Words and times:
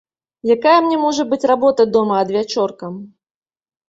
Якая 0.51 0.77
мне 0.85 0.95
можа 1.01 1.25
быць 1.33 1.49
работа 1.51 1.85
дома 1.97 2.15
адвячоркам? 2.23 2.97